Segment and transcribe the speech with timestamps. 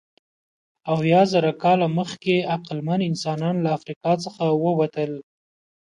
[0.93, 5.11] اویازره کاله مخکې عقلمن انسانان له افریقا څخه ووتل.